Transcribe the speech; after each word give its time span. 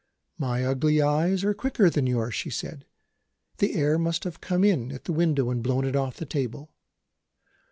"My 0.39 0.65
ugly 0.65 0.99
eyes 0.99 1.43
are 1.43 1.53
quicker 1.53 1.87
than 1.87 2.07
yours," 2.07 2.33
she 2.33 2.49
said. 2.49 2.87
"The 3.59 3.75
air 3.75 3.99
must 3.99 4.23
have 4.23 4.41
come 4.41 4.63
in 4.63 4.91
at 4.91 5.03
the 5.03 5.13
window 5.13 5.51
and 5.51 5.61
blown 5.61 5.85
it 5.85 5.95
off 5.95 6.17
the 6.17 6.25
table." 6.25 6.71